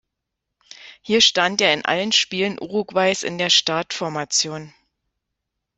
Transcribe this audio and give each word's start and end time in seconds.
Hier 1.03 1.21
stand 1.21 1.61
er 1.61 1.75
in 1.75 1.85
allen 1.85 2.11
Spielen 2.11 2.59
Uruguays 2.59 3.21
in 3.21 3.37
der 3.37 3.51
Startformation. 3.51 4.73